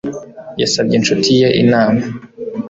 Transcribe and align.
Yasabye 0.61 0.95
inshuti 0.97 1.29
ye 1.39 1.47
inama 1.61 2.01